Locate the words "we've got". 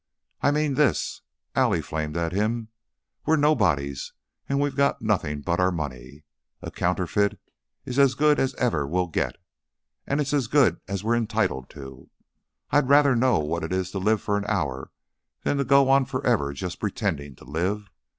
4.59-5.03